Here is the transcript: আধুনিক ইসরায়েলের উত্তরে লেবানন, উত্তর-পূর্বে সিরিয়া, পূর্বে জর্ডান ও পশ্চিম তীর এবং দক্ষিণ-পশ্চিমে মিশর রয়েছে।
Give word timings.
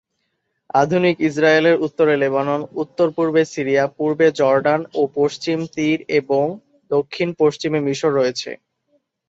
আধুনিক 0.73 1.15
ইসরায়েলের 1.29 1.75
উত্তরে 1.85 2.13
লেবানন, 2.17 2.59
উত্তর-পূর্বে 2.81 3.41
সিরিয়া, 3.53 3.83
পূর্বে 3.97 4.27
জর্ডান 4.39 4.81
ও 4.93 5.11
পশ্চিম 5.17 5.57
তীর 5.75 5.97
এবং 6.19 6.45
দক্ষিণ-পশ্চিমে 6.91 7.79
মিশর 7.87 8.11
রয়েছে। 8.15 8.51